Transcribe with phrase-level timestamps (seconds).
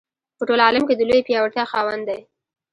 [0.37, 2.21] په ټول عالم کې د لویې پیاوړتیا خاوند دی.